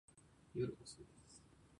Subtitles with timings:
[0.55, 1.43] 夜遅いです。